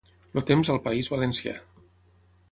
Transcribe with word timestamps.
El 0.39 0.45
temps 0.51 0.71
al 0.75 0.79
País 0.87 1.09
Valencià. 1.15 1.53